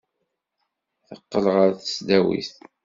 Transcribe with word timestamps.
Teqqel 1.07 1.45
ɣer 1.55 1.69
tesdawit. 1.73 2.51